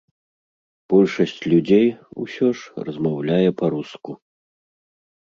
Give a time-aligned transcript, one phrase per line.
[0.93, 1.87] Большасць людзей,
[2.23, 4.11] усё ж, размаўляе па-руску.